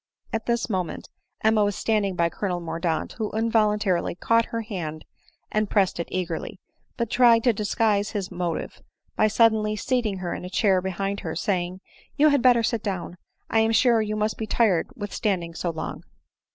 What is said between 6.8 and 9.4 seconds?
but tried to disguise his motive by